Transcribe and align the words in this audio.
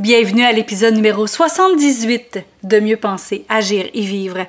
Bienvenue 0.00 0.44
à 0.44 0.52
l'épisode 0.52 0.94
numéro 0.94 1.26
78 1.26 2.38
de 2.62 2.80
Mieux 2.80 2.96
penser, 2.96 3.44
agir 3.50 3.84
et 3.92 4.00
vivre. 4.00 4.46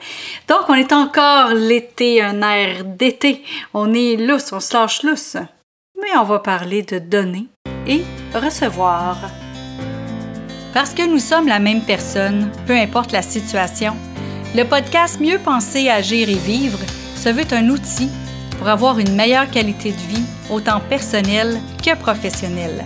Donc, 0.47 0.62
on 0.70 0.75
est 0.75 0.93
encore 0.93 1.50
l'été, 1.54 2.21
un 2.21 2.42
air 2.42 2.85
d'été. 2.85 3.44
On 3.74 3.94
est 3.94 4.16
lousse, 4.16 4.54
on 4.54 4.62
se 4.62 4.74
lâche 4.74 5.04
lousse. 5.04 5.36
Mais 6.02 6.16
on 6.18 6.24
va 6.24 6.40
parler 6.40 6.84
de 6.84 7.00
donner 7.00 7.48
et 7.86 8.02
recevoir. 8.34 9.18
Parce 10.74 10.94
que 10.94 11.06
nous 11.06 11.20
sommes 11.20 11.49
la 11.49 11.60
même 11.60 11.81
personne, 11.81 12.49
peu 12.65 12.74
importe 12.74 13.12
la 13.12 13.22
situation, 13.22 13.94
le 14.56 14.63
podcast 14.63 15.20
Mieux 15.20 15.40
penser, 15.40 15.90
agir 15.90 16.30
et 16.30 16.36
vivre 16.36 16.80
se 17.18 17.27
veut 17.27 17.52
un 17.52 17.68
outil 17.68 18.09
pour 18.58 18.70
avoir 18.70 18.99
une 18.99 19.18
meilleure 19.18 19.52
qualité 19.52 19.91
de 19.91 20.16
vie, 20.16 20.26
autant 20.49 20.80
personnelle 20.80 21.59
que 21.86 21.94
professionnelle. 21.98 22.86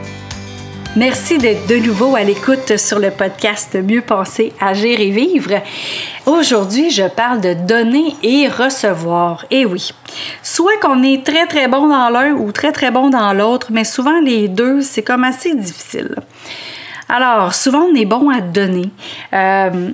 Merci 0.97 1.37
d'être 1.37 1.67
de 1.67 1.77
nouveau 1.77 2.17
à 2.17 2.23
l'écoute 2.23 2.75
sur 2.75 2.99
le 2.99 3.11
podcast 3.11 3.75
Mieux 3.75 4.01
penser, 4.01 4.51
agir 4.59 4.99
et 4.99 5.09
vivre. 5.09 5.61
Aujourd'hui, 6.25 6.89
je 6.89 7.07
parle 7.07 7.39
de 7.39 7.53
donner 7.53 8.13
et 8.23 8.49
recevoir. 8.49 9.45
Et 9.51 9.65
oui, 9.65 9.91
soit 10.43 10.77
qu'on 10.81 11.01
est 11.01 11.25
très 11.25 11.47
très 11.47 11.69
bon 11.69 11.87
dans 11.87 12.09
l'un 12.09 12.33
ou 12.33 12.51
très 12.51 12.73
très 12.73 12.91
bon 12.91 13.09
dans 13.09 13.31
l'autre, 13.31 13.67
mais 13.71 13.85
souvent 13.85 14.19
les 14.19 14.49
deux, 14.49 14.81
c'est 14.81 15.01
comme 15.01 15.23
assez 15.23 15.55
difficile. 15.55 16.13
Alors, 17.07 17.55
souvent 17.55 17.83
on 17.83 17.95
est 17.95 18.05
bon 18.05 18.29
à 18.29 18.41
donner. 18.41 18.89
Euh, 19.31 19.91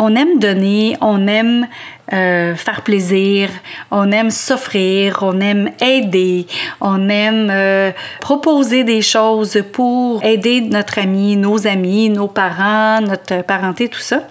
on 0.00 0.16
aime 0.16 0.40
donner, 0.40 0.96
on 1.00 1.28
aime 1.28 1.68
euh, 2.12 2.56
faire 2.56 2.82
plaisir, 2.82 3.50
on 3.90 4.10
aime 4.10 4.30
s'offrir, 4.30 5.20
on 5.22 5.40
aime 5.40 5.70
aider, 5.80 6.46
on 6.80 7.08
aime 7.08 7.48
euh, 7.50 7.92
proposer 8.20 8.82
des 8.82 9.00
choses 9.00 9.62
pour 9.72 10.22
aider 10.24 10.60
notre 10.60 10.98
ami, 10.98 11.36
nos 11.36 11.66
amis, 11.66 12.10
nos 12.10 12.26
parents, 12.26 13.00
notre 13.00 13.42
parenté, 13.42 13.88
tout 13.88 14.00
ça. 14.00 14.22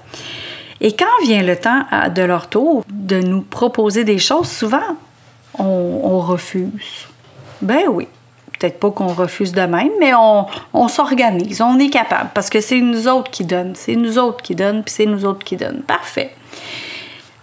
Et 0.81 0.93
quand 0.93 1.05
vient 1.23 1.43
le 1.43 1.55
temps 1.55 1.83
de 2.13 2.21
leur 2.21 2.47
tour 2.47 2.83
de 2.89 3.21
nous 3.21 3.41
proposer 3.41 4.03
des 4.03 4.17
choses, 4.17 4.49
souvent, 4.49 4.97
on, 5.57 6.19
refuse. 6.19 7.07
Ben 7.61 7.83
oui, 7.89 8.07
peut-être 8.57 8.79
pas 8.79 8.91
qu'on 8.91 9.07
refuse 9.07 9.51
de 9.51 9.61
même, 9.61 9.91
mais 9.99 10.11
on 10.15 10.87
s'organise, 10.87 11.61
on 11.61 11.79
est 11.79 11.89
capable, 11.89 12.29
parce 12.33 12.49
que 12.49 12.61
c'est 12.61 12.79
nous 12.81 13.07
autres 13.07 13.31
qui 13.31 13.43
donnent, 13.43 13.73
c'est 13.75 13.95
nous 13.95 14.17
autres 14.17 14.41
qui 14.41 14.55
donnent, 14.55 14.83
puis 14.83 14.93
c'est 14.93 15.05
nous 15.05 15.25
autres 15.25 15.43
qui 15.43 15.57
donnent. 15.57 15.81
Parfait. 15.81 16.33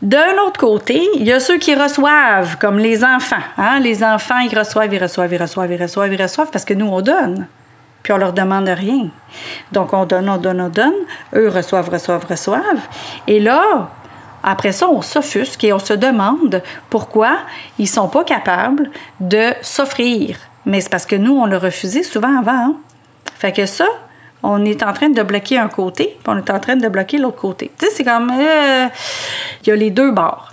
D'un 0.03 0.37
autre 0.47 0.61
côté, 0.61 1.03
il 1.15 1.25
y 1.25 1.33
a 1.33 1.41
ceux 1.41 1.57
qui 1.57 1.75
reçoivent, 1.75 2.59
comme 2.59 2.79
les 2.79 3.03
enfants. 3.03 3.37
Hein? 3.57 3.81
Les 3.81 4.05
enfants, 4.05 4.39
ils 4.39 4.57
reçoivent, 4.57 4.93
ils 4.93 5.03
reçoivent, 5.03 5.33
ils 5.33 5.41
reçoivent, 5.41 5.73
ils 5.73 5.83
reçoivent, 5.83 6.13
ils 6.13 6.23
reçoivent, 6.23 6.51
parce 6.51 6.65
que 6.67 6.75
nous, 6.75 6.87
on 6.87 7.01
donne. 7.01 7.47
Puis 8.03 8.13
on 8.13 8.19
leur 8.19 8.35
demande 8.35 8.69
rien. 8.69 9.09
Donc, 9.73 9.95
on 9.95 10.05
donne, 10.05 10.29
on 10.29 10.37
donne, 10.37 10.61
on 10.61 10.69
donne. 10.69 10.95
Eux 11.35 11.49
reçoivent, 11.49 11.89
reçoivent, 11.89 12.27
reçoivent. 12.29 12.87
Et 13.27 13.41
là, 13.41 13.89
après 14.45 14.73
ça, 14.73 14.89
on 14.89 15.03
s'offusque 15.03 15.65
et 15.65 15.73
on 15.73 15.79
se 15.79 15.95
demande 15.95 16.63
pourquoi 16.91 17.39
ils 17.79 17.85
ne 17.85 17.89
sont 17.89 18.09
pas 18.09 18.23
capables 18.23 18.91
de 19.19 19.53
s'offrir. 19.63 20.37
Mais 20.67 20.81
c'est 20.81 20.91
parce 20.91 21.07
que 21.07 21.17
nous, 21.17 21.33
on 21.33 21.47
l'a 21.47 21.59
refusé 21.59 22.03
souvent 22.03 22.39
avant. 22.39 22.53
Hein? 22.53 22.77
Fait 23.39 23.53
que 23.53 23.67
ça, 23.67 23.87
on 24.47 24.65
est 24.65 24.83
en 24.85 24.93
train 24.93 25.09
de 25.09 25.23
bloquer 25.23 25.59
un 25.59 25.69
côté, 25.69 26.17
puis 26.23 26.29
on 26.29 26.39
est 26.39 26.51
en 26.51 26.61
train 26.61 26.77
de 26.77 26.89
bloquer 26.89 27.19
l'autre 27.19 27.37
côté. 27.37 27.71
Tu 27.79 27.87
sais, 27.87 27.93
c'est 27.93 28.05
comme... 28.05 28.31
Euh, 28.31 28.87
il 29.65 29.69
y 29.69 29.73
a 29.73 29.77
les 29.77 29.91
deux 29.91 30.13
bords. 30.13 30.53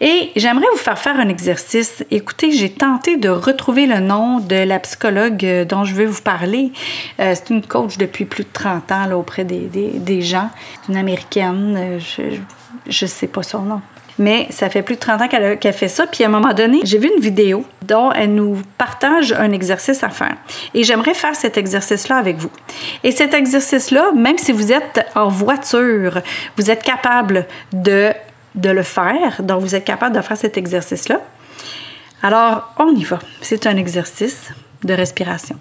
Et 0.00 0.30
j'aimerais 0.36 0.66
vous 0.70 0.78
faire 0.78 0.96
faire 0.96 1.18
un 1.18 1.28
exercice. 1.28 2.04
Écoutez, 2.12 2.52
j'ai 2.52 2.70
tenté 2.70 3.16
de 3.16 3.28
retrouver 3.28 3.86
le 3.86 3.98
nom 3.98 4.38
de 4.38 4.54
la 4.54 4.78
psychologue 4.78 5.44
euh, 5.44 5.64
dont 5.64 5.82
je 5.82 5.94
vais 5.94 6.06
vous 6.06 6.22
parler. 6.22 6.70
Euh, 7.18 7.34
c'est 7.34 7.50
une 7.50 7.62
coach 7.62 7.98
depuis 7.98 8.24
plus 8.24 8.44
de 8.44 8.50
30 8.52 8.92
ans 8.92 9.10
auprès 9.12 9.44
des, 9.44 9.66
des, 9.66 10.22
gens. 10.22 10.50
C'est 10.82 10.92
une 10.92 10.98
américaine. 10.98 11.98
Je 11.98 13.04
ne 13.04 13.08
sais 13.08 13.26
pas 13.26 13.42
son 13.42 13.62
nom 13.62 13.80
mais 14.18 14.48
ça 14.50 14.68
fait 14.68 14.82
plus 14.82 14.96
de 14.96 15.00
30 15.00 15.22
ans 15.22 15.28
qu'elle 15.28 15.72
fait 15.72 15.88
ça. 15.88 16.06
Puis 16.06 16.24
à 16.24 16.26
un 16.26 16.30
moment 16.30 16.52
donné, 16.52 16.80
j'ai 16.84 16.98
vu 16.98 17.10
une 17.14 17.22
vidéo 17.22 17.64
dont 17.82 18.12
elle 18.12 18.34
nous 18.34 18.60
partage 18.76 19.32
un 19.32 19.52
exercice 19.52 20.02
à 20.02 20.10
faire. 20.10 20.36
Et 20.74 20.82
j'aimerais 20.82 21.14
faire 21.14 21.34
cet 21.34 21.56
exercice-là 21.56 22.16
avec 22.16 22.36
vous. 22.36 22.50
Et 23.04 23.12
cet 23.12 23.34
exercice-là, 23.34 24.12
même 24.12 24.38
si 24.38 24.52
vous 24.52 24.72
êtes 24.72 25.06
en 25.14 25.28
voiture, 25.28 26.20
vous 26.56 26.70
êtes 26.70 26.82
capable 26.82 27.46
de, 27.72 28.12
de 28.54 28.70
le 28.70 28.82
faire. 28.82 29.42
Donc, 29.42 29.60
vous 29.60 29.74
êtes 29.74 29.84
capable 29.84 30.16
de 30.16 30.20
faire 30.20 30.36
cet 30.36 30.56
exercice-là. 30.56 31.20
Alors, 32.22 32.74
on 32.78 32.94
y 32.94 33.04
va. 33.04 33.20
C'est 33.40 33.66
un 33.66 33.76
exercice 33.76 34.50
de 34.82 34.92
respiration. 34.92 35.58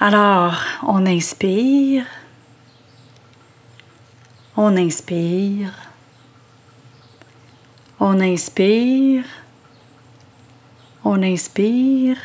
Alors, 0.00 0.60
on 0.86 1.04
inspire. 1.06 2.04
On 4.56 4.76
inspire. 4.76 5.72
On 8.06 8.20
inspire. 8.20 9.24
On 11.06 11.22
inspire. 11.22 12.18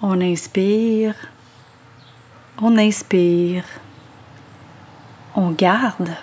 On 0.00 0.22
inspire. 0.22 1.14
On 2.56 2.78
inspire. 2.78 3.66
On 5.36 5.50
garde. 5.50 6.16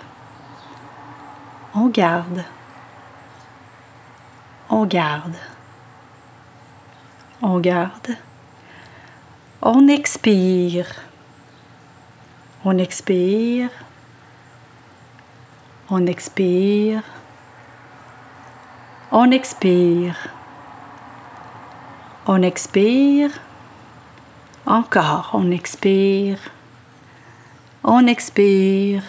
On 1.72 1.86
garde. 1.86 2.44
On 4.68 4.86
garde. 4.86 5.36
On 7.42 7.60
garde. 7.60 8.16
On 9.62 9.86
expire. 9.86 10.96
On 12.64 12.76
expire. 12.76 13.70
On 15.88 16.04
expire. 16.08 17.19
On 19.12 19.32
expire. 19.32 20.28
On 22.26 22.42
expire. 22.42 23.30
Encore, 24.66 25.30
on 25.32 25.50
expire. 25.50 26.38
On 27.82 28.06
expire. 28.06 29.02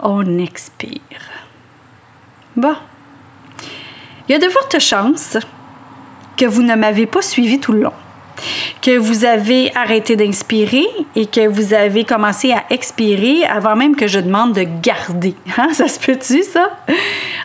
On 0.00 0.38
expire. 0.38 1.00
Bon. 2.54 2.74
Il 4.28 4.32
y 4.32 4.34
a 4.34 4.38
de 4.38 4.50
fortes 4.50 4.78
chances 4.80 5.38
que 6.36 6.44
vous 6.44 6.62
ne 6.62 6.74
m'avez 6.74 7.06
pas 7.06 7.22
suivi 7.22 7.58
tout 7.58 7.72
le 7.72 7.84
long 7.84 7.94
que 8.80 8.98
vous 8.98 9.24
avez 9.24 9.70
arrêté 9.76 10.16
d'inspirer 10.16 10.86
et 11.14 11.26
que 11.26 11.46
vous 11.46 11.72
avez 11.72 12.04
commencé 12.04 12.52
à 12.52 12.64
expirer 12.70 13.44
avant 13.44 13.76
même 13.76 13.94
que 13.94 14.08
je 14.08 14.18
demande 14.18 14.54
de 14.54 14.66
garder. 14.82 15.36
Hein? 15.56 15.68
Ça 15.72 15.86
se 15.86 16.00
peut-tu, 16.00 16.42
ça? 16.42 16.70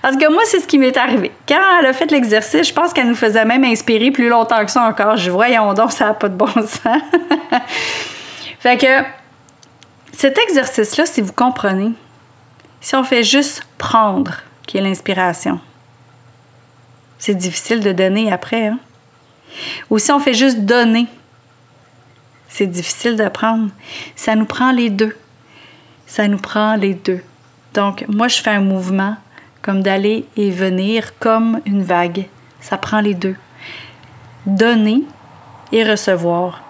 Parce 0.08 0.16
que 0.16 0.32
moi, 0.32 0.44
c'est 0.46 0.62
ce 0.62 0.68
qui 0.68 0.78
m'est 0.78 0.96
arrivé. 0.96 1.34
Quand 1.46 1.80
elle 1.82 1.86
a 1.86 1.92
fait 1.92 2.10
l'exercice, 2.10 2.70
je 2.70 2.74
pense 2.74 2.94
qu'elle 2.94 3.10
nous 3.10 3.16
faisait 3.16 3.44
même 3.44 3.66
inspirer 3.66 4.10
plus 4.10 4.30
longtemps 4.30 4.64
que 4.64 4.72
ça 4.72 4.84
encore. 4.84 5.18
Je 5.18 5.30
voyons 5.30 5.74
donc, 5.74 5.92
ça 5.92 6.06
n'a 6.06 6.14
pas 6.14 6.30
de 6.30 6.36
bon 6.38 6.48
sens. 6.48 6.80
fait 8.60 8.78
que 8.78 9.04
cet 10.14 10.38
exercice-là, 10.38 11.06
si 11.06 11.20
vous 11.20 11.34
comprenez, 11.34 11.92
si 12.80 12.96
on 12.96 13.04
fait 13.04 13.26
juste 13.26 13.68
prendre, 13.78 14.32
qui 14.66 14.78
est 14.78 14.82
l'inspiration, 14.82 15.60
c'est 17.20 17.36
difficile 17.36 17.82
de 17.82 17.92
donner 17.92 18.32
après. 18.32 18.68
Hein? 18.68 18.80
Ou 19.90 20.00
si 20.00 20.10
on 20.14 20.22
fait 20.22 20.34
juste 20.34 20.60
donner, 20.60 21.08
c'est 22.48 22.68
difficile 22.68 23.18
de 23.18 23.28
prendre. 23.28 23.72
Ça 24.16 24.36
nous 24.36 24.46
prend 24.46 24.72
les 24.72 24.90
deux. 24.90 25.18
Ça 26.06 26.30
nous 26.30 26.40
prend 26.40 26.78
les 26.78 26.94
deux. 26.94 27.22
Donc, 27.74 28.06
moi, 28.08 28.30
je 28.30 28.42
fais 28.42 28.52
un 28.52 28.62
mouvement 28.62 29.18
comme 29.68 29.84
d'aller 29.84 30.26
et 30.38 30.50
venir 30.50 31.20
comme 31.20 31.60
une 31.66 31.84
vague. 31.84 32.28
Ça 32.62 32.78
prend 32.78 33.02
les 33.02 33.14
deux. 33.14 33.36
Donner 34.46 35.04
et 35.74 35.84
recevoir. 35.84 36.64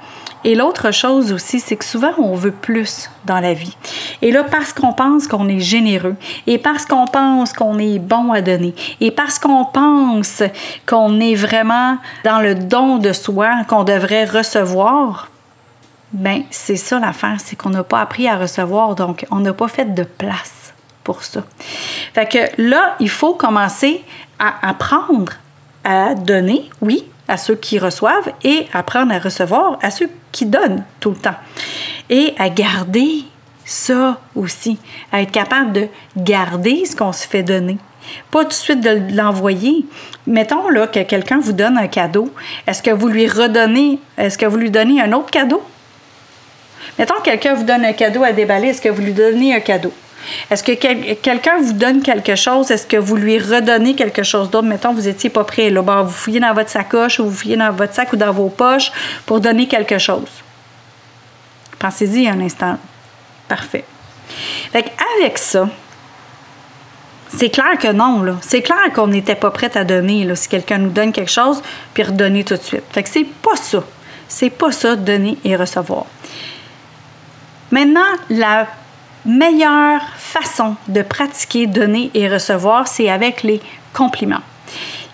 Et 0.43 0.55
l'autre 0.55 0.89
chose 0.89 1.31
aussi, 1.31 1.59
c'est 1.59 1.75
que 1.75 1.85
souvent, 1.85 2.13
on 2.17 2.33
veut 2.33 2.51
plus 2.51 3.11
dans 3.25 3.39
la 3.39 3.53
vie. 3.53 3.77
Et 4.23 4.31
là, 4.31 4.43
parce 4.43 4.73
qu'on 4.73 4.93
pense 4.93 5.27
qu'on 5.27 5.47
est 5.47 5.59
généreux, 5.59 6.15
et 6.47 6.57
parce 6.57 6.87
qu'on 6.87 7.05
pense 7.05 7.53
qu'on 7.53 7.77
est 7.77 7.99
bon 7.99 8.31
à 8.31 8.41
donner, 8.41 8.73
et 8.99 9.11
parce 9.11 9.37
qu'on 9.37 9.65
pense 9.65 10.41
qu'on 10.87 11.19
est 11.19 11.35
vraiment 11.35 11.97
dans 12.23 12.39
le 12.39 12.55
don 12.55 12.97
de 12.97 13.13
soi, 13.13 13.63
qu'on 13.67 13.83
devrait 13.83 14.25
recevoir, 14.25 15.27
ben 16.13 16.41
c'est 16.49 16.77
ça 16.77 16.97
l'affaire, 16.97 17.37
c'est 17.37 17.55
qu'on 17.55 17.69
n'a 17.69 17.83
pas 17.83 18.01
appris 18.01 18.27
à 18.27 18.37
recevoir, 18.37 18.95
donc 18.95 19.23
on 19.29 19.39
n'a 19.41 19.53
pas 19.53 19.67
fait 19.67 19.93
de 19.93 20.03
place 20.03 20.56
ça. 21.23 21.43
Fait 22.13 22.27
que 22.27 22.61
là, 22.61 22.95
il 22.99 23.09
faut 23.09 23.33
commencer 23.33 24.03
à 24.39 24.69
apprendre 24.69 25.33
à 25.83 26.15
donner, 26.15 26.69
oui, 26.81 27.05
à 27.27 27.37
ceux 27.37 27.55
qui 27.55 27.79
reçoivent 27.79 28.31
et 28.43 28.67
apprendre 28.73 29.13
à 29.13 29.19
recevoir 29.19 29.77
à 29.81 29.91
ceux 29.91 30.09
qui 30.31 30.45
donnent 30.45 30.83
tout 30.99 31.11
le 31.11 31.15
temps. 31.15 31.35
Et 32.09 32.33
à 32.37 32.49
garder 32.49 33.23
ça 33.65 34.19
aussi, 34.35 34.77
à 35.11 35.21
être 35.21 35.31
capable 35.31 35.73
de 35.73 35.87
garder 36.15 36.85
ce 36.85 36.95
qu'on 36.95 37.11
se 37.11 37.27
fait 37.27 37.43
donner. 37.43 37.77
Pas 38.31 38.43
tout 38.43 38.49
de 38.49 38.53
suite 38.53 38.81
de 38.81 39.15
l'envoyer. 39.15 39.85
Mettons 40.25 40.69
là, 40.69 40.87
que 40.87 41.03
quelqu'un 41.03 41.39
vous 41.39 41.51
donne 41.51 41.77
un 41.77 41.87
cadeau. 41.87 42.33
Est-ce 42.65 42.81
que 42.81 42.91
vous 42.91 43.09
lui 43.09 43.27
redonnez, 43.27 43.99
est-ce 44.17 44.37
que 44.37 44.45
vous 44.45 44.57
lui 44.57 44.71
donnez 44.71 45.01
un 45.01 45.11
autre 45.11 45.31
cadeau? 45.31 45.61
Mettons 46.97 47.15
que 47.15 47.25
quelqu'un 47.25 47.53
vous 47.53 47.65
donne 47.65 47.83
un 47.83 47.93
cadeau 47.93 48.23
à 48.23 48.31
déballer, 48.31 48.69
est-ce 48.69 48.81
que 48.81 48.89
vous 48.89 49.01
lui 49.01 49.13
donnez 49.13 49.53
un 49.53 49.59
cadeau? 49.59 49.93
Est-ce 50.49 50.63
que 50.63 50.73
quelqu'un 50.73 51.57
vous 51.61 51.73
donne 51.73 52.01
quelque 52.01 52.35
chose? 52.35 52.71
Est-ce 52.71 52.87
que 52.87 52.97
vous 52.97 53.15
lui 53.15 53.39
redonnez 53.39 53.95
quelque 53.95 54.23
chose 54.23 54.49
d'autre? 54.49 54.67
Mettons, 54.67 54.93
vous 54.93 55.03
n'étiez 55.03 55.29
pas 55.29 55.43
prêt. 55.43 55.69
Là, 55.69 55.81
vous 55.81 56.09
fouillez 56.09 56.39
dans 56.39 56.53
votre 56.53 56.69
sacoche 56.69 57.19
ou 57.19 57.25
vous 57.25 57.35
fouillez 57.35 57.57
dans 57.57 57.71
votre 57.71 57.93
sac 57.93 58.13
ou 58.13 58.17
dans 58.17 58.31
vos 58.31 58.49
poches 58.49 58.91
pour 59.25 59.39
donner 59.39 59.67
quelque 59.67 59.97
chose. 59.97 60.29
Pensez-y 61.79 62.27
un 62.27 62.39
instant. 62.41 62.77
Parfait. 63.47 63.85
avec 64.73 65.37
ça, 65.37 65.69
c'est 67.29 67.49
clair 67.49 67.77
que 67.79 67.91
non. 67.91 68.37
C'est 68.41 68.61
clair 68.61 68.91
qu'on 68.93 69.07
n'était 69.07 69.35
pas 69.35 69.51
prêt 69.51 69.75
à 69.77 69.83
donner, 69.83 70.27
si 70.35 70.47
quelqu'un 70.47 70.77
nous 70.79 70.89
donne 70.89 71.11
quelque 71.11 71.31
chose, 71.31 71.61
puis 71.93 72.03
redonner 72.03 72.43
tout 72.43 72.55
de 72.55 72.61
suite. 72.61 72.83
Fait 72.91 73.03
que 73.03 73.09
c'est 73.09 73.25
pas 73.25 73.55
ça. 73.55 73.83
C'est 74.27 74.49
pas 74.49 74.71
ça, 74.71 74.95
donner 74.95 75.37
et 75.43 75.55
recevoir. 75.55 76.05
Maintenant, 77.71 78.01
la 78.29 78.67
meilleure 79.25 80.01
de 80.87 81.01
pratiquer 81.01 81.67
donner 81.67 82.11
et 82.13 82.27
recevoir, 82.27 82.87
c'est 82.87 83.09
avec 83.09 83.43
les 83.43 83.61
compliments. 83.93 84.41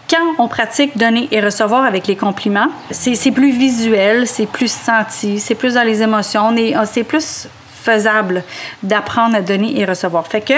Quand 0.10 0.36
on 0.38 0.48
pratique 0.48 0.98
donner 0.98 1.28
et 1.32 1.40
recevoir 1.40 1.86
avec 1.86 2.08
les 2.08 2.16
compliments, 2.16 2.68
c'est 2.92 3.32
plus 3.32 3.52
visuel, 3.52 4.28
c'est 4.28 4.46
plus 4.46 4.72
senti, 4.72 5.40
c'est 5.40 5.56
plus 5.56 5.76
dans 5.76 5.84
les 5.84 6.02
émotions, 6.02 6.54
c'est 6.86 7.04
plus 7.04 7.48
faisable 7.82 8.44
d'apprendre 8.82 9.36
à 9.36 9.42
donner 9.42 9.80
et 9.80 9.86
recevoir. 9.86 10.28
Fait 10.28 10.42
que, 10.42 10.54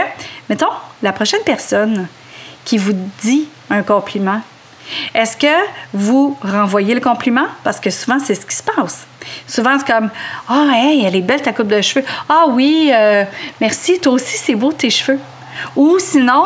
mettons, 0.49 0.73
la 1.01 1.13
prochaine 1.13 1.41
personne 1.45 2.07
qui 2.65 2.77
vous 2.77 2.93
dit 3.21 3.47
un 3.69 3.83
compliment, 3.83 4.41
est-ce 5.13 5.37
que 5.37 5.47
vous 5.93 6.37
renvoyez 6.41 6.93
le 6.93 7.01
compliment? 7.01 7.45
Parce 7.63 7.79
que 7.79 7.89
souvent, 7.89 8.19
c'est 8.19 8.35
ce 8.35 8.45
qui 8.45 8.55
se 8.55 8.63
passe. 8.63 9.07
Souvent, 9.47 9.77
c'est 9.79 9.91
comme 9.91 10.09
Ah, 10.47 10.65
oh, 10.67 10.71
hey, 10.71 11.05
elle 11.05 11.15
est 11.15 11.21
belle 11.21 11.41
ta 11.41 11.53
coupe 11.53 11.67
de 11.67 11.81
cheveux. 11.81 12.05
Ah 12.29 12.45
oui, 12.49 12.91
euh, 12.93 13.23
merci, 13.59 13.99
toi 13.99 14.13
aussi, 14.13 14.37
c'est 14.37 14.55
beau 14.55 14.71
tes 14.71 14.89
cheveux. 14.89 15.19
Ou 15.75 15.97
sinon, 15.99 16.45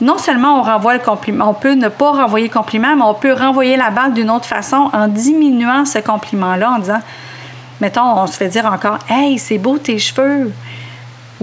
non 0.00 0.18
seulement 0.18 0.60
on 0.60 0.62
renvoie 0.62 0.94
le 0.94 1.00
compliment, 1.00 1.50
on 1.50 1.54
peut 1.54 1.74
ne 1.74 1.88
pas 1.88 2.12
renvoyer 2.12 2.48
le 2.48 2.52
compliment, 2.52 2.94
mais 2.96 3.02
on 3.02 3.14
peut 3.14 3.32
renvoyer 3.32 3.76
la 3.76 3.90
balle 3.90 4.12
d'une 4.12 4.30
autre 4.30 4.44
façon 4.44 4.90
en 4.92 5.08
diminuant 5.08 5.84
ce 5.84 5.98
compliment-là, 5.98 6.72
en 6.72 6.78
disant 6.78 7.00
Mettons, 7.80 8.18
on 8.18 8.26
se 8.26 8.36
fait 8.36 8.48
dire 8.48 8.66
encore 8.66 8.98
Hey, 9.08 9.38
c'est 9.38 9.58
beau 9.58 9.78
tes 9.78 9.98
cheveux. 9.98 10.52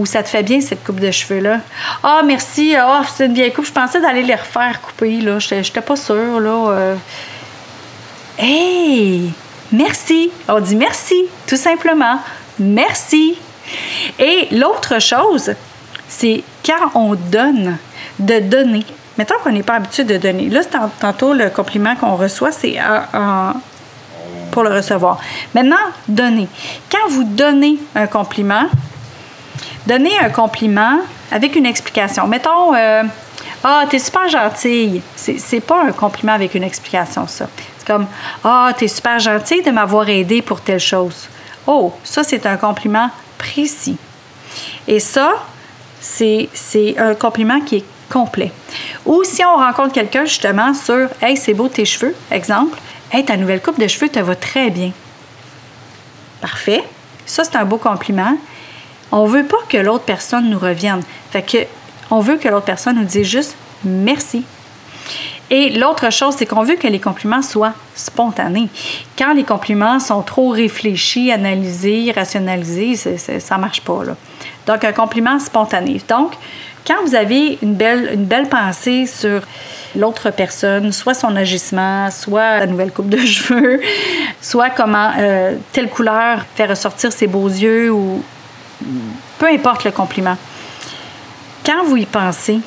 Ou 0.01 0.07
ça 0.07 0.24
te 0.24 0.30
fait 0.30 0.42
bien 0.42 0.59
cette 0.62 0.83
coupe 0.83 1.00
de 1.00 1.12
cheveux-là? 1.12 1.59
Ah, 2.01 2.24
merci. 2.25 2.74
Ah, 2.75 3.03
c'est 3.15 3.27
une 3.27 3.36
vieille 3.36 3.53
coupe. 3.53 3.68
Je 3.68 3.71
pensais 3.71 4.01
d'aller 4.01 4.24
les 4.24 4.33
refaire 4.33 4.81
couper, 4.81 5.21
là. 5.21 5.38
J'étais 5.38 5.80
pas 5.80 5.95
sûre, 5.95 6.39
là. 6.39 6.69
Euh. 6.71 6.95
Hey! 8.39 9.31
Merci. 9.71 10.31
On 10.50 10.59
dit 10.59 10.75
merci, 10.75 11.25
tout 11.45 11.56
simplement. 11.56 12.18
Merci. 12.57 13.38
Et 14.18 14.48
l'autre 14.53 15.00
chose, 15.00 15.53
c'est 16.07 16.44
quand 16.65 16.89
on 16.95 17.13
donne, 17.13 17.77
de 18.18 18.39
donner. 18.39 18.83
Mettons 19.19 19.36
qu'on 19.44 19.51
n'est 19.51 19.62
pas 19.62 19.75
habitué 19.75 20.03
de 20.03 20.18
donner. 20.18 20.50
Là, 20.50 20.62
tantôt, 21.00 21.33
le 21.33 21.51
compliment 21.51 21.95
qu'on 21.95 22.15
reçoit, 22.15 22.51
c'est 22.51 22.80
pour 24.50 24.63
le 24.63 24.74
recevoir. 24.74 25.19
Maintenant, 25.53 25.75
donner. 26.07 26.48
Quand 26.92 27.07
vous 27.07 27.24
donnez 27.24 27.77
un 27.94 28.07
compliment, 28.07 28.65
donnez 29.86 30.18
un 30.19 30.30
compliment 30.30 31.00
avec 31.31 31.56
une 31.56 31.66
explication. 31.66 32.28
Mettons, 32.28 32.74
euh, 32.75 33.04
ah, 33.63 33.86
t'es 33.89 34.00
super 34.00 34.28
gentille. 34.28 35.01
C'est 35.16 35.62
pas 35.62 35.83
un 35.83 35.92
compliment 35.92 36.33
avec 36.33 36.56
une 36.56 36.63
explication, 36.63 37.28
ça. 37.28 37.48
C'est 37.78 37.88
comme 37.88 38.07
Ah, 38.44 38.72
t'es 38.78 38.88
super 38.88 39.19
gentil 39.19 39.62
de 39.62 39.72
m'avoir 39.72 40.10
aidé 40.10 40.42
pour 40.42 40.62
telle 40.62 40.80
chose. 40.80 41.28
Oh, 41.68 41.94
ça, 42.04 42.24
c'est 42.24 42.45
un 42.45 42.57
compliment 42.57 43.10
précis. 43.38 43.98
Et 44.88 45.00
ça, 45.00 45.33
c'est 46.00 46.50
un 46.98 47.13
compliment 47.13 47.62
qui 47.62 47.77
est 47.77 47.86
complet. 48.10 48.51
Ou 49.06 49.24
si 49.24 49.44
on 49.45 49.56
rencontre 49.56 49.94
quelqu'un 49.94 50.25
justement 50.25 50.74
sur 50.74 51.07
Hey, 51.22 51.38
c'est 51.38 51.54
beau 51.54 51.68
tes 51.68 51.86
cheveux, 51.86 52.16
exemple. 52.31 52.77
Hey, 53.12 53.24
ta 53.25 53.38
nouvelle 53.38 53.62
coupe 53.62 53.80
de 53.80 53.88
cheveux 53.88 54.10
te 54.10 54.19
va 54.19 54.36
très 54.36 54.69
bien. 54.69 54.92
Parfait. 56.42 56.84
Ça, 57.25 57.44
c'est 57.44 57.56
un 57.56 57.66
beau 57.66 57.77
compliment. 57.77 58.36
On 59.12 59.25
veut 59.25 59.46
pas 59.46 59.58
que 59.68 59.78
l'autre 59.78 60.06
personne 60.06 60.50
nous 60.50 60.60
revienne. 60.60 61.02
On 62.10 62.19
veut 62.19 62.38
que 62.38 62.48
l'autre 62.48 62.66
personne 62.66 62.98
nous 62.98 63.04
dise 63.04 63.28
juste 63.28 63.56
merci. 63.84 64.44
Et 65.50 65.69
l'autre 65.69 66.12
chose, 66.13 66.36
c'est 66.38 66.46
qu'on 66.46 66.63
veut 66.63 66.75
que 66.75 66.88
les 66.88 67.00
compliments 67.00 67.42
soient 67.42 67.74
spontanés. 67.94 68.69
Quand 69.18 69.34
les 69.34 69.44
compliments 69.44 70.00
sont 70.00 70.22
trop 70.22 70.48
réfléchis, 70.48 71.30
analysés, 71.30 72.13
rationalisés, 72.16 72.96
ça 72.96 73.56
ne 73.56 73.62
marche 73.62 73.81
pas. 73.81 74.00
Donc, 74.66 74.84
un 74.86 74.94
compliment 74.94 75.40
spontané. 75.40 76.02
Donc, 76.08 76.36
quand 76.88 77.04
vous 77.06 77.16
avez 77.16 77.60
une 77.62 77.75
belle, 77.75 78.12
une 78.13 78.24
belle 78.24 78.48
pensée 78.48 79.06
sur 79.06 79.42
l'autre 79.96 80.30
personne, 80.31 80.94
soit 80.94 81.13
son 81.13 81.36
agissement, 81.36 82.10
soit 82.12 82.60
la 82.60 82.68
nouvelle 82.68 82.92
coupe 82.92 83.10
de 83.10 83.18
cheveux, 83.25 83.81
soit 84.42 84.69
comment 84.69 85.12
euh, 85.19 85.58
telle 85.74 85.90
couleur 85.90 86.46
fait 86.56 86.66
ressortir 86.66 87.12
ses 87.12 87.28
beaux 87.28 87.50
yeux, 87.50 87.92
ou 87.92 88.24
peu 89.38 89.48
importe 89.48 89.83
le 89.83 89.92
compliment. 89.92 90.38
Quand 91.66 91.83
vous 91.86 91.98
y 91.98 92.06
pensez, 92.06 92.60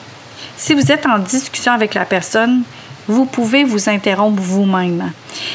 si 0.57 0.75
vous 0.75 0.93
êtes 0.93 1.07
en 1.07 1.19
discussion 1.19 1.73
avec 1.73 1.95
la 1.95 2.05
personne, 2.05 2.63
vous 3.07 3.27
pouvez 3.27 3.65
vous 3.65 3.89
interrompre 3.89 4.41
vous-même. 4.41 5.13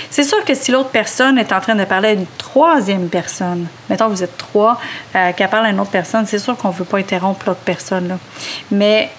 C'est 0.09 0.23
sûr 0.23 0.44
que 0.45 0.53
si 0.53 0.71
l'autre 0.71 0.89
personne 0.89 1.38
est 1.38 1.51
en 1.51 1.59
train 1.59 1.75
de 1.75 1.85
parler 1.85 2.09
à 2.09 2.13
une 2.13 2.25
troisième 2.38 3.07
personne, 3.07 3.67
mettons 3.89 4.07
vous 4.07 4.23
êtes 4.23 4.38
trois, 4.38 4.79
euh, 5.15 5.31
qui 5.31 5.44
parle 5.47 5.65
à 5.65 5.69
une 5.69 5.79
autre 5.79 5.89
personne, 5.89 6.25
c'est 6.25 6.39
sûr 6.39 6.56
qu'on 6.57 6.69
ne 6.69 6.73
veut 6.73 6.85
pas 6.85 6.97
interrompre 6.97 7.47
l'autre 7.47 7.62
personne. 7.62 8.17
Mais 8.71 9.09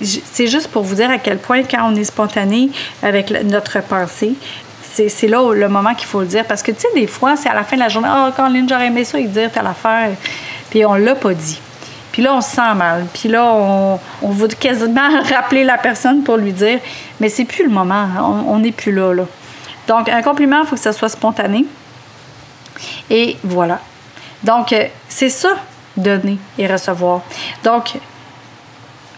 c'est 0.00 0.46
juste 0.46 0.68
pour 0.68 0.82
vous 0.82 0.94
dire 0.94 1.10
à 1.10 1.18
quel 1.18 1.38
point, 1.38 1.62
quand 1.62 1.90
on 1.90 1.94
est 1.94 2.04
spontané 2.04 2.70
avec 3.02 3.30
notre 3.44 3.80
pensée, 3.82 4.34
c'est 5.08 5.28
là 5.28 5.52
le 5.54 5.68
moment 5.68 5.94
qu'il 5.94 6.08
faut 6.08 6.20
le 6.20 6.26
dire. 6.26 6.44
Parce 6.44 6.62
que, 6.62 6.72
tu 6.72 6.80
sais, 6.80 6.88
des 6.94 7.06
fois, 7.06 7.36
c'est 7.36 7.48
à 7.48 7.54
la 7.54 7.62
fin 7.62 7.76
de 7.76 7.82
la 7.82 7.88
journée, 7.88 8.08
oh, 8.10 8.30
quand 8.36 8.52
j'aurais 8.68 8.86
aimé 8.86 9.04
ça, 9.04 9.20
il 9.20 9.30
dire 9.30 9.52
telle 9.52 9.66
affaire. 9.66 10.10
Puis 10.70 10.84
on 10.84 10.94
l'a 10.94 11.14
pas 11.14 11.34
dit. 11.34 11.60
Puis 12.12 12.22
là, 12.22 12.34
on 12.34 12.40
se 12.40 12.50
sent 12.50 12.74
mal. 12.74 13.06
Puis 13.12 13.28
là, 13.28 13.44
on, 13.44 14.00
on 14.22 14.30
veut 14.30 14.48
quasiment 14.48 15.08
rappeler 15.34 15.64
la 15.64 15.78
personne 15.78 16.22
pour 16.22 16.36
lui 16.36 16.52
dire, 16.52 16.80
mais 17.20 17.28
c'est 17.28 17.44
plus 17.44 17.64
le 17.64 17.70
moment. 17.70 18.08
On 18.46 18.58
n'est 18.58 18.72
plus 18.72 18.92
là, 18.92 19.12
là. 19.14 19.24
Donc, 19.86 20.08
un 20.08 20.22
compliment, 20.22 20.60
il 20.60 20.66
faut 20.66 20.76
que 20.76 20.82
ça 20.82 20.92
soit 20.92 21.08
spontané. 21.08 21.64
Et 23.10 23.36
voilà. 23.42 23.80
Donc, 24.42 24.72
euh, 24.72 24.86
c'est 25.08 25.30
ça, 25.30 25.56
donner 25.96 26.38
et 26.58 26.66
recevoir. 26.66 27.22
Donc, 27.64 27.94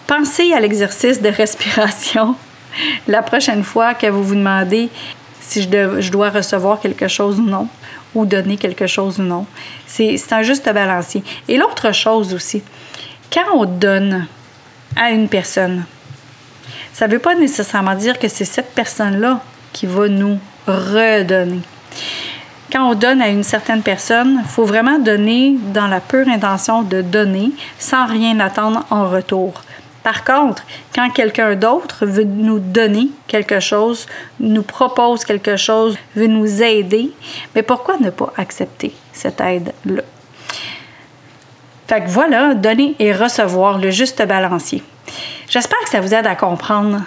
pensez 0.07 0.53
à 0.53 0.61
l'exercice 0.61 1.21
de 1.21 1.29
respiration 1.29 2.37
la 3.09 3.23
prochaine 3.23 3.65
fois 3.65 3.95
que 3.95 4.07
vous 4.07 4.23
vous 4.23 4.35
demandez 4.35 4.89
si 5.41 5.63
je, 5.63 6.01
je 6.01 6.11
dois 6.11 6.31
recevoir 6.31 6.81
quelque 6.81 7.09
chose 7.09 7.41
ou 7.41 7.45
non, 7.45 7.67
ou 8.15 8.25
donner 8.27 8.57
quelque 8.57 8.87
chose 8.87 9.19
ou 9.19 9.23
non. 9.23 9.47
C'est 9.87 10.33
un 10.33 10.43
juste 10.43 10.73
balancier. 10.73 11.23
Et 11.49 11.57
l'autre 11.57 11.93
chose 11.93 12.35
aussi, 12.35 12.63
quand 13.33 13.45
on 13.55 13.65
donne 13.65 14.27
à 14.97 15.11
une 15.11 15.29
personne, 15.29 15.85
ça 16.93 17.07
ne 17.07 17.13
veut 17.13 17.19
pas 17.19 17.35
nécessairement 17.35 17.95
dire 17.95 18.19
que 18.19 18.29
c'est 18.29 18.45
cette 18.45 18.75
personne-là 18.75 19.41
qui 19.73 19.87
va 19.87 20.09
nous 20.09 20.39
redonner. 20.67 21.61
Quand 22.73 22.91
on 22.91 22.95
donne 22.95 23.21
à 23.21 23.29
une 23.29 23.43
certaine 23.43 23.83
personne, 23.83 24.41
il 24.45 24.49
faut 24.49 24.65
vraiment 24.65 24.99
donner 24.99 25.57
dans 25.73 25.89
la 25.89 26.01
pure 26.01 26.29
intention 26.29 26.83
de 26.83 27.03
donner 27.03 27.51
sans 27.79 28.07
rien 28.07 28.39
attendre 28.39 28.87
en 28.91 29.09
retour. 29.09 29.63
Par 30.03 30.25
contre, 30.25 30.65
quand 30.95 31.11
quelqu'un 31.11 31.55
d'autre 31.55 32.07
veut 32.07 32.25
nous 32.25 32.59
donner 32.59 33.09
quelque 33.27 33.61
chose, 33.61 34.07
nous 34.39 34.63
propose 34.63 35.25
quelque 35.25 35.57
chose, 35.57 35.99
veut 36.17 36.27
nous 36.27 36.63
aider, 36.63 37.11
mais 37.55 37.63
pourquoi 37.63 37.99
ne 37.99 38.11
pas 38.11 38.33
accepter 38.37 38.95
cette 39.13 39.41
aide-là? 39.41 40.03
Fait 41.87 42.03
que 42.03 42.09
voilà, 42.09 42.55
donner 42.55 42.95
et 42.99 43.13
recevoir 43.13 43.79
le 43.79 43.91
juste 43.91 44.25
balancier. 44.27 44.83
J'espère 45.49 45.81
que 45.81 45.91
ça 45.91 46.01
vous 46.01 46.15
aide 46.15 46.27
à 46.27 46.37
comprendre 46.37 47.01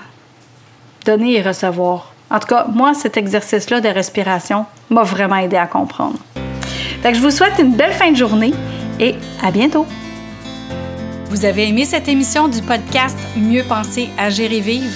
donner 1.03 1.33
et 1.33 1.41
recevoir. 1.41 2.13
En 2.29 2.39
tout 2.39 2.47
cas, 2.47 2.65
moi, 2.69 2.93
cet 2.93 3.17
exercice-là 3.17 3.81
de 3.81 3.89
respiration 3.89 4.65
m'a 4.89 5.03
vraiment 5.03 5.38
aidé 5.38 5.57
à 5.57 5.67
comprendre. 5.67 6.17
Fait 7.01 7.12
que 7.12 7.17
je 7.17 7.21
vous 7.21 7.31
souhaite 7.31 7.59
une 7.59 7.75
belle 7.75 7.93
fin 7.93 8.12
de 8.12 8.17
journée 8.17 8.53
et 9.00 9.15
à 9.43 9.51
bientôt. 9.51 9.85
Vous 11.33 11.45
avez 11.45 11.67
aimé 11.67 11.83
cette 11.83 12.07
émission 12.07 12.47
du 12.47 12.61
podcast 12.61 13.17
Mieux 13.35 13.63
penser, 13.63 14.09
agir 14.19 14.51
et 14.51 14.59
vivre? 14.59 14.93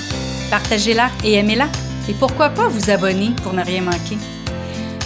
Partagez-la 0.51 1.09
et 1.23 1.33
aimez-la. 1.33 1.67
Et 2.07 2.13
pourquoi 2.13 2.49
pas 2.49 2.67
vous 2.67 2.91
abonner 2.91 3.31
pour 3.41 3.53
ne 3.53 3.65
rien 3.65 3.81
manquer? 3.81 4.19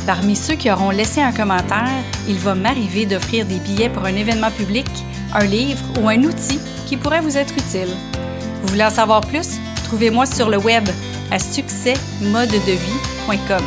Parmi 0.06 0.36
ceux 0.36 0.56
qui 0.56 0.70
auront 0.70 0.90
laissé 0.90 1.22
un 1.22 1.32
commentaire, 1.32 1.88
il 2.28 2.38
va 2.38 2.54
m'arriver 2.54 3.06
d'offrir 3.06 3.46
des 3.46 3.60
billets 3.60 3.88
pour 3.88 4.04
un 4.04 4.14
événement 4.14 4.52
public, 4.52 4.90
un 5.34 5.46
livre 5.46 5.80
ou 6.02 6.10
un 6.10 6.22
outil 6.24 6.60
qui 6.86 6.98
pourrait 6.98 7.22
vous 7.22 7.38
être 7.38 7.54
utile. 7.54 7.96
Vous 8.62 8.68
voulez 8.68 8.84
en 8.84 8.90
savoir 8.90 9.22
plus? 9.22 9.52
Trouvez-moi 9.86 10.26
sur 10.26 10.50
le 10.50 10.58
web 10.58 10.84
à 11.32 11.40
succèsmodedevie.com. 11.40 13.64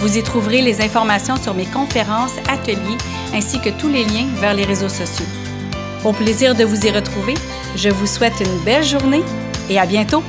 Vous 0.00 0.18
y 0.18 0.24
trouverez 0.24 0.60
les 0.60 0.80
informations 0.80 1.36
sur 1.36 1.54
mes 1.54 1.66
conférences, 1.66 2.34
ateliers 2.48 2.98
ainsi 3.32 3.60
que 3.60 3.70
tous 3.70 3.88
les 3.88 4.02
liens 4.02 4.26
vers 4.40 4.54
les 4.54 4.64
réseaux 4.64 4.88
sociaux. 4.88 5.26
Au 6.04 6.12
plaisir 6.12 6.54
de 6.54 6.64
vous 6.64 6.86
y 6.86 6.90
retrouver, 6.90 7.34
je 7.76 7.90
vous 7.90 8.06
souhaite 8.06 8.40
une 8.40 8.58
belle 8.64 8.84
journée 8.84 9.22
et 9.68 9.78
à 9.78 9.84
bientôt! 9.84 10.22